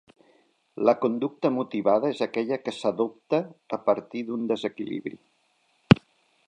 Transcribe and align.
La 0.89 0.93
conducta 1.01 1.51
motivada 1.57 2.11
és 2.15 2.23
aquella 2.27 2.59
que 2.63 2.73
s'adopta 2.77 3.41
a 3.79 3.81
partir 3.91 4.23
d'un 4.31 4.51
desequilibri? 4.53 5.21